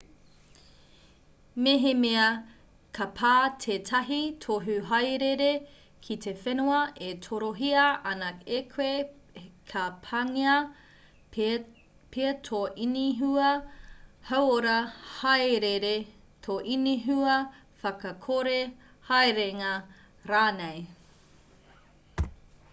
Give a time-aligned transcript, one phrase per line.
[1.65, 2.21] mehemea
[2.97, 3.33] ka pā
[3.65, 5.49] tētahi tohu hāereere
[6.07, 7.83] ki te whenua e torohia
[8.13, 8.89] ana e koe
[9.73, 10.55] ka pāngia
[11.37, 13.53] pea tō inihua
[14.33, 14.75] hauora
[15.21, 15.95] hāereere
[16.49, 17.39] tō inihua
[17.85, 18.59] whakakore
[19.13, 19.75] haerenga
[20.35, 20.83] rānei